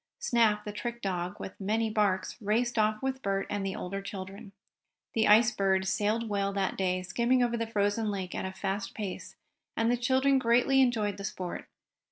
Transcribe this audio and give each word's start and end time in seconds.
Snap, 0.17 0.65
the 0.65 0.71
trick 0.71 0.99
dog, 0.99 1.39
with 1.39 1.61
many 1.61 1.87
barks, 1.87 2.35
raced 2.41 2.79
off 2.79 3.03
with 3.03 3.21
Bert 3.21 3.45
and 3.51 3.63
the 3.63 3.75
older 3.75 4.01
children. 4.01 4.51
The 5.13 5.27
Ice 5.27 5.51
Bird 5.51 5.87
sailed 5.87 6.27
well 6.27 6.51
that 6.53 6.75
day, 6.75 7.03
skimming 7.03 7.43
over 7.43 7.55
the 7.55 7.67
frozen 7.67 8.09
lake 8.09 8.33
at 8.33 8.43
a 8.43 8.51
fast 8.51 8.95
pace, 8.95 9.35
and 9.77 9.91
the 9.91 9.97
children 9.97 10.39
greatly 10.39 10.81
enjoyed 10.81 11.17
the 11.17 11.23
sport. 11.23 11.67